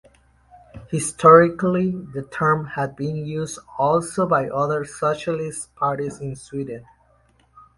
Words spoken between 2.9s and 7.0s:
been used also by other socialist parties in Sweden.